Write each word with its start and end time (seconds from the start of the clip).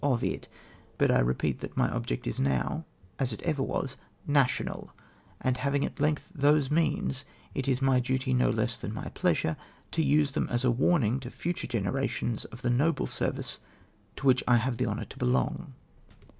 73 0.01 0.29
of 0.31 0.33
it; 0.33 0.47
but 0.97 1.11
I 1.11 1.19
repeat 1.19 1.59
tliat 1.61 1.77
my 1.77 1.87
object 1.91 2.25
is 2.25 2.39
now, 2.39 2.85
as 3.19 3.31
it 3.31 3.43
ever 3.43 3.61
was, 3.61 3.97
national; 4.25 4.89
and 5.39 5.57
having 5.57 5.85
at 5.85 5.99
length 5.99 6.31
those 6.33 6.71
means, 6.71 7.23
it 7.53 7.67
is 7.67 7.83
my 7.83 7.99
duty, 7.99 8.33
no 8.33 8.49
less 8.49 8.77
than 8.77 8.95
my 8.95 9.09
pleasure, 9.09 9.55
to 9.91 10.01
use 10.03 10.31
them 10.31 10.49
as 10.49 10.63
a 10.65 10.71
warning 10.71 11.19
to 11.19 11.29
future 11.29 11.67
generations 11.67 12.45
of 12.45 12.63
the 12.63 12.71
noble 12.71 13.05
service 13.05 13.59
to 14.15 14.25
which 14.25 14.43
I 14.47 14.57
have 14.57 14.77
the 14.77 14.87
honour 14.87 15.05
to 15.05 15.17
belong. 15.19 15.75